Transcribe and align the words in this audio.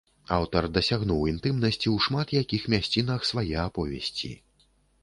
Аўтар 0.35 0.63
дасягнуў 0.77 1.27
інтымнасці 1.33 1.81
ў 1.81 2.07
шмат 2.07 2.27
якіх 2.41 2.67
мясцінах 2.77 3.31
свае 3.35 3.49
аповесці. 3.69 4.35